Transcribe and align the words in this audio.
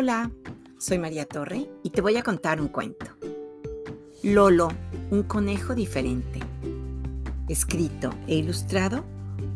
Hola, 0.00 0.30
soy 0.78 0.96
María 0.96 1.26
Torre 1.26 1.68
y 1.82 1.90
te 1.90 2.00
voy 2.00 2.16
a 2.16 2.22
contar 2.22 2.60
un 2.60 2.68
cuento. 2.68 3.06
Lolo, 4.22 4.68
un 5.10 5.24
conejo 5.24 5.74
diferente. 5.74 6.38
Escrito 7.48 8.14
e 8.28 8.36
ilustrado 8.36 9.04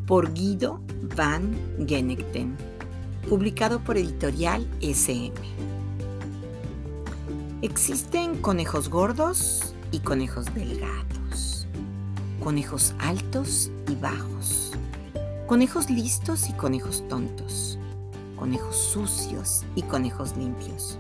por 0.05 0.35
Guido 0.35 0.81
van 1.15 1.55
Genegten. 1.87 2.57
Publicado 3.29 3.85
por 3.85 3.97
Editorial 3.97 4.69
SM. 4.81 5.33
Existen 7.63 8.43
conejos 8.43 8.89
gordos 8.89 9.77
y 9.93 10.01
conejos 10.01 10.53
delgados. 10.57 11.69
Conejos 12.43 12.97
altos 12.99 13.71
y 13.89 13.95
bajos. 13.95 14.73
Conejos 15.47 15.89
listos 15.89 16.49
y 16.49 16.53
conejos 16.55 17.07
tontos 17.07 17.79
conejos 18.43 18.77
sucios 18.77 19.63
y 19.77 19.83
conejos 19.83 20.37
limpios, 20.37 20.99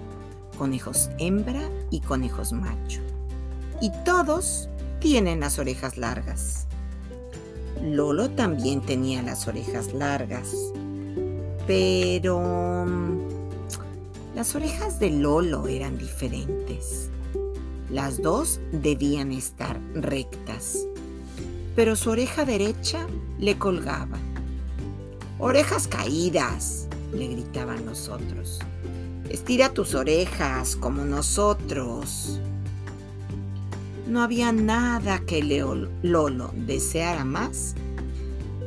conejos 0.56 1.10
hembra 1.18 1.68
y 1.90 1.98
conejos 1.98 2.52
macho. 2.52 3.00
Y 3.80 3.90
todos 4.04 4.68
tienen 5.00 5.40
las 5.40 5.58
orejas 5.58 5.96
largas. 5.96 6.68
Lolo 7.82 8.30
también 8.30 8.80
tenía 8.80 9.22
las 9.22 9.48
orejas 9.48 9.92
largas, 9.92 10.54
pero 11.66 12.84
mm, 12.86 13.18
las 14.36 14.54
orejas 14.54 15.00
de 15.00 15.10
Lolo 15.10 15.66
eran 15.66 15.98
diferentes. 15.98 17.10
Las 17.90 18.22
dos 18.22 18.60
debían 18.70 19.32
estar 19.32 19.80
rectas, 19.96 20.78
pero 21.74 21.96
su 21.96 22.10
oreja 22.10 22.44
derecha 22.44 23.04
le 23.40 23.58
colgaba. 23.58 24.18
Orejas 25.40 25.88
caídas, 25.88 26.86
le 27.12 27.28
gritaban 27.28 27.84
los 27.86 28.08
otros. 28.08 28.60
Estira 29.28 29.72
tus 29.72 29.94
orejas 29.94 30.76
como 30.76 31.04
nosotros. 31.04 32.40
No 34.06 34.22
había 34.22 34.52
nada 34.52 35.20
que 35.20 35.42
Lolo 35.42 36.50
deseara 36.54 37.24
más 37.24 37.74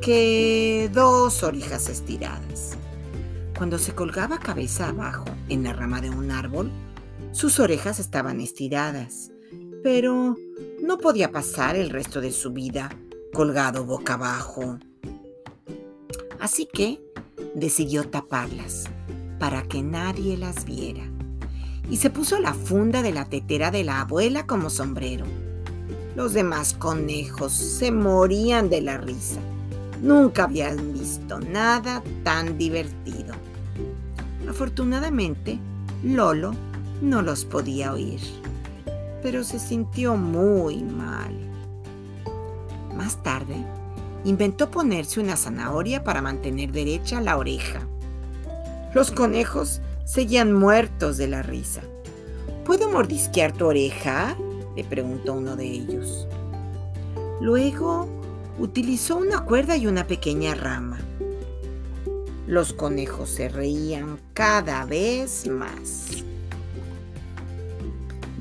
que 0.01 0.89
dos 0.93 1.43
orejas 1.43 1.89
estiradas. 1.89 2.77
Cuando 3.57 3.77
se 3.77 3.93
colgaba 3.93 4.39
cabeza 4.39 4.89
abajo 4.89 5.25
en 5.49 5.63
la 5.63 5.73
rama 5.73 6.01
de 6.01 6.09
un 6.09 6.31
árbol, 6.31 6.71
sus 7.31 7.59
orejas 7.59 7.99
estaban 7.99 8.39
estiradas, 8.39 9.31
pero 9.83 10.35
no 10.81 10.97
podía 10.97 11.31
pasar 11.31 11.75
el 11.75 11.89
resto 11.89 12.21
de 12.21 12.31
su 12.31 12.51
vida 12.51 12.89
colgado 13.33 13.85
boca 13.85 14.13
abajo. 14.13 14.79
Así 16.39 16.67
que 16.71 17.01
decidió 17.55 18.07
taparlas 18.07 18.83
para 19.39 19.63
que 19.63 19.81
nadie 19.81 20.37
las 20.37 20.65
viera 20.65 21.03
y 21.89 21.97
se 21.97 22.09
puso 22.09 22.39
la 22.39 22.53
funda 22.53 23.01
de 23.01 23.13
la 23.13 23.25
tetera 23.25 23.71
de 23.71 23.83
la 23.83 24.01
abuela 24.01 24.45
como 24.45 24.69
sombrero. 24.69 25.25
Los 26.15 26.33
demás 26.33 26.73
conejos 26.73 27.53
se 27.53 27.91
morían 27.91 28.69
de 28.69 28.81
la 28.81 28.97
risa. 28.97 29.39
Nunca 30.01 30.43
habían 30.43 30.93
visto 30.93 31.39
nada 31.39 32.03
tan 32.23 32.57
divertido. 32.57 33.33
Afortunadamente, 34.47 35.59
Lolo 36.03 36.53
no 37.01 37.21
los 37.21 37.45
podía 37.45 37.93
oír, 37.93 38.19
pero 39.21 39.43
se 39.43 39.59
sintió 39.59 40.15
muy 40.15 40.83
mal. 40.83 41.33
Más 42.95 43.21
tarde, 43.23 43.55
inventó 44.25 44.71
ponerse 44.71 45.19
una 45.19 45.37
zanahoria 45.37 46.03
para 46.03 46.21
mantener 46.21 46.71
derecha 46.71 47.21
la 47.21 47.37
oreja. 47.37 47.87
Los 48.93 49.11
conejos 49.11 49.81
seguían 50.03 50.51
muertos 50.51 51.17
de 51.17 51.27
la 51.27 51.43
risa. 51.43 51.81
¿Puedo 52.65 52.89
mordisquear 52.89 53.53
tu 53.53 53.67
oreja? 53.67 54.35
le 54.75 54.83
preguntó 54.83 55.33
uno 55.33 55.55
de 55.55 55.65
ellos. 55.65 56.27
Luego 57.39 58.07
utilizó 58.59 59.17
una 59.17 59.45
cuerda 59.45 59.77
y 59.77 59.87
una 59.87 60.07
pequeña 60.07 60.55
rama. 60.55 60.99
Los 62.47 62.73
conejos 62.73 63.29
se 63.29 63.47
reían 63.47 64.19
cada 64.33 64.85
vez 64.85 65.47
más. 65.47 66.23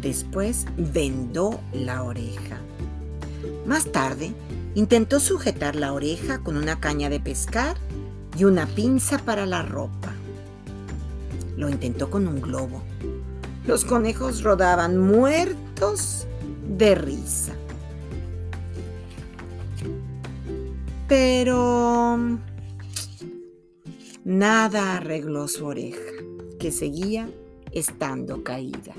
Después 0.01 0.67
vendó 0.77 1.61
la 1.73 2.03
oreja. 2.03 2.59
Más 3.67 3.91
tarde 3.91 4.33
Intentó 4.75 5.21
sujetar 5.21 5.77
la 5.77 5.93
oreja 5.93 6.41
con 6.41 6.57
una 6.57 6.81
caña 6.81 7.09
de 7.09 7.21
pescar 7.21 7.77
y 8.37 8.45
una 8.45 8.67
pinza 8.67 9.19
para 9.19 9.47
la 9.47 9.63
ropa. 9.63 10.13
Lo 11.57 11.69
intentó 11.69 12.11
con 12.11 12.27
un 12.27 12.41
globo. 12.41 12.83
Los 13.67 13.85
conejos 13.85 14.43
rodaban 14.43 14.99
muertos 14.99 16.27
de 16.77 16.97
risa. 16.97 17.53
Pero 21.07 22.19
nada 24.25 24.97
arregló 24.97 25.47
su 25.47 25.67
oreja, 25.67 26.13
que 26.59 26.73
seguía 26.73 27.29
estando 27.71 28.43
caída. 28.43 28.95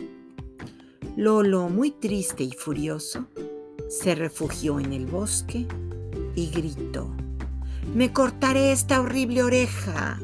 Lolo, 1.17 1.67
muy 1.67 1.91
triste 1.91 2.43
y 2.43 2.51
furioso, 2.51 3.27
se 3.89 4.15
refugió 4.15 4.79
en 4.79 4.93
el 4.93 5.05
bosque 5.05 5.67
y 6.35 6.49
gritó, 6.49 7.09
me 7.93 8.11
cortaré 8.11 8.71
esta 8.71 9.01
horrible 9.01 9.43
oreja 9.43 10.19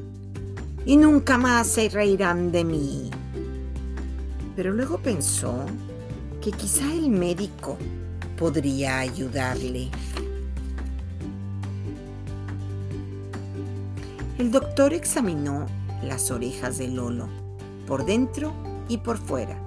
y 0.85 0.97
nunca 0.97 1.37
más 1.37 1.67
se 1.67 1.89
reirán 1.89 2.51
de 2.51 2.63
mí. 2.63 3.11
Pero 4.55 4.71
luego 4.73 4.97
pensó 4.97 5.65
que 6.41 6.51
quizá 6.51 6.91
el 6.93 7.09
médico 7.09 7.77
podría 8.37 8.99
ayudarle. 8.99 9.89
El 14.37 14.51
doctor 14.51 14.93
examinó 14.93 15.67
las 16.01 16.31
orejas 16.31 16.79
de 16.79 16.87
Lolo, 16.87 17.27
por 17.85 18.05
dentro 18.05 18.51
y 18.89 18.97
por 18.97 19.17
fuera. 19.17 19.57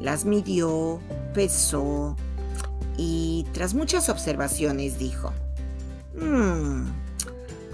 Las 0.00 0.24
midió, 0.24 0.98
pesó, 1.32 2.16
y 3.02 3.46
tras 3.54 3.72
muchas 3.72 4.10
observaciones 4.10 4.98
dijo, 4.98 5.32
mmm, 6.14 6.82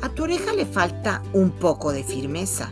a 0.01 0.09
tu 0.11 0.23
oreja 0.23 0.53
le 0.53 0.65
falta 0.65 1.21
un 1.33 1.51
poco 1.51 1.91
de 1.91 2.05
firmeza, 2.05 2.71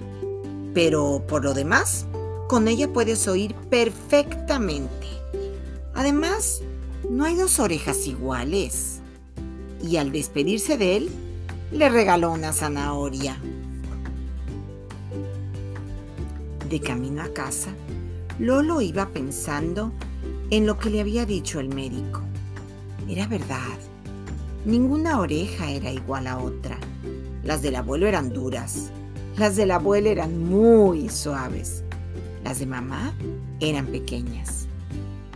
pero 0.73 1.25
por 1.27 1.43
lo 1.43 1.53
demás, 1.53 2.07
con 2.49 2.69
ella 2.69 2.93
puedes 2.93 3.27
oír 3.27 3.57
perfectamente. 3.71 5.09
Además, 5.97 6.63
no 7.11 7.25
hay 7.25 7.35
dos 7.35 7.59
orejas 7.59 8.07
iguales. 8.07 9.01
Y 9.83 9.97
al 9.97 10.13
despedirse 10.13 10.79
de 10.79 10.97
él, 10.97 11.11
le 11.73 11.89
regaló 11.89 12.31
una 12.31 12.53
zanahoria. 12.53 13.37
De 16.71 16.79
camino 16.79 17.21
a 17.21 17.35
casa, 17.35 17.71
Lolo 18.39 18.81
iba 18.81 19.09
pensando 19.09 19.91
en 20.51 20.67
lo 20.67 20.79
que 20.79 20.91
le 20.91 21.01
había 21.01 21.27
dicho 21.27 21.59
el 21.59 21.69
médico. 21.69 22.23
Era 23.09 23.27
verdad. 23.27 23.79
Ninguna 24.65 25.21
oreja 25.21 25.71
era 25.71 25.93
igual 25.93 26.27
a 26.27 26.39
otra. 26.39 26.79
Las 27.43 27.61
del 27.61 27.77
abuelo 27.77 28.07
eran 28.07 28.31
duras. 28.33 28.91
Las 29.37 29.57
del 29.57 29.71
abuelo 29.73 30.09
eran 30.09 30.39
muy 30.39 31.09
suaves. 31.09 31.85
Las 32.43 32.61
de 32.61 32.67
mamá 32.67 33.15
eran 33.61 33.87
pequeñas. 33.87 34.67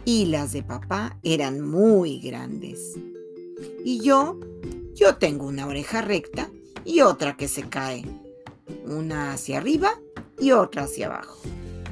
Y 0.04 0.26
las 0.26 0.52
de 0.52 0.62
papá 0.62 1.18
eran 1.22 1.60
muy 1.60 2.20
grandes. 2.20 2.96
Y 3.84 4.00
yo, 4.00 4.38
yo 4.94 5.16
tengo 5.16 5.46
una 5.46 5.66
oreja 5.66 6.00
recta 6.00 6.50
y 6.84 7.02
otra 7.02 7.36
que 7.36 7.48
se 7.48 7.62
cae. 7.64 8.04
Una 8.86 9.32
hacia 9.32 9.58
arriba 9.58 9.90
y 10.38 10.52
otra 10.52 10.84
hacia 10.84 11.06
abajo. 11.06 11.42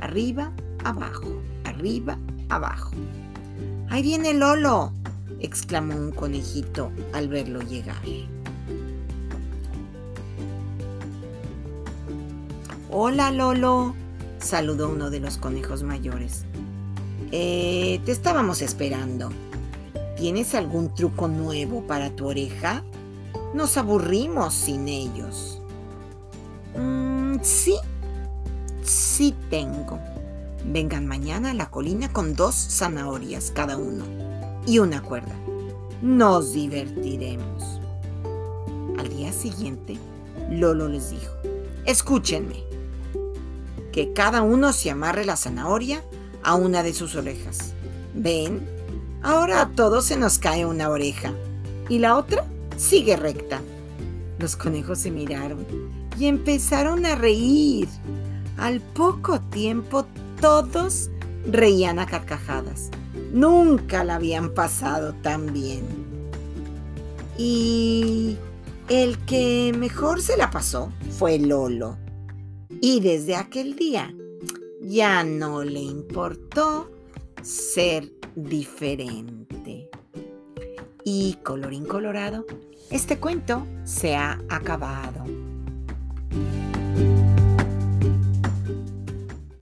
Arriba, 0.01 0.55
abajo, 0.85 1.43
arriba, 1.65 2.19
abajo. 2.49 2.93
Ahí 3.91 4.03
viene 4.03 4.33
Lolo, 4.33 4.93
exclamó 5.41 5.97
un 5.97 6.13
conejito 6.13 6.91
al 7.13 7.29
verlo 7.29 7.61
llegar. 7.61 8.03
Hola 12.91 13.31
Lolo, 13.31 13.95
saludó 14.39 14.89
uno 14.89 15.11
de 15.11 15.21
los 15.21 15.37
conejos 15.37 15.83
mayores. 15.83 16.45
Eh, 17.33 18.01
te 18.05 18.13
estábamos 18.13 18.63
esperando. 18.63 19.31
¿Tienes 20.17 20.55
algún 20.55 20.95
truco 20.95 21.29
nuevo 21.29 21.87
para 21.87 22.11
tu 22.11 22.27
oreja? 22.27 22.83
Nos 23.55 23.77
aburrimos 23.77 24.55
sin 24.55 24.89
ellos. 24.89 25.61
Mm, 26.77 27.37
sí, 27.43 27.77
sí 28.83 29.35
tengo. 29.51 29.99
Vengan 30.65 31.07
mañana 31.07 31.51
a 31.51 31.55
la 31.55 31.71
colina 31.71 32.13
con 32.13 32.35
dos 32.35 32.55
zanahorias 32.55 33.51
cada 33.55 33.77
uno 33.77 34.26
y 34.67 34.79
una 34.81 35.03
cuerda. 35.03 35.35
Nos 36.03 36.53
divertiremos. 36.53 37.81
Al 38.99 39.09
día 39.09 39.33
siguiente, 39.33 39.97
Lolo 40.51 40.89
les 40.89 41.11
dijo, 41.11 41.33
escúchenme. 41.85 42.65
que 43.93 44.13
cada 44.13 44.43
uno 44.43 44.75
se 44.75 44.91
amarre 44.91 45.25
la 45.25 45.37
zanahoria 45.37 46.05
a 46.43 46.55
una 46.55 46.83
de 46.83 46.93
sus 46.93 47.15
orejas. 47.15 47.73
¿Ven? 48.15 48.61
Ahora 49.23 49.63
a 49.63 49.69
todos 49.71 50.05
se 50.05 50.19
nos 50.19 50.39
cae 50.39 50.67
una 50.67 50.91
oreja 50.91 51.33
y 51.89 51.99
la 51.99 52.19
otra 52.19 52.45
sigue 52.77 53.17
recta. 53.17 53.63
Los 54.39 54.55
conejos 54.55 54.99
se 54.99 55.11
miraron 55.11 55.67
y 56.19 56.27
empezaron 56.27 57.07
a 57.07 57.15
reír. 57.15 57.89
Al 58.59 58.81
poco 58.81 59.41
tiempo 59.41 60.05
todos 60.43 61.09
reían 61.51 61.99
a 61.99 62.05
carcajadas. 62.05 62.91
Nunca 63.37 64.03
la 64.03 64.15
habían 64.15 64.55
pasado 64.55 65.13
tan 65.21 65.53
bien. 65.53 65.85
Y 67.37 68.39
el 68.89 69.19
que 69.27 69.75
mejor 69.77 70.23
se 70.23 70.39
la 70.39 70.51
pasó 70.51 70.91
fue 71.11 71.39
Lolo. 71.39 71.99
Y 72.81 73.01
desde 73.01 73.37
aquel 73.37 73.77
día 73.77 74.15
ya 74.81 75.23
no 75.23 75.65
le 75.65 75.81
importó 75.81 76.91
ser 77.43 78.11
diferente. 78.35 79.91
Y 81.05 81.35
colorín 81.45 81.85
colorado, 81.85 82.47
este 82.89 83.19
cuento 83.19 83.67
se 83.85 84.17
ha 84.17 84.41
acabado. 84.49 85.25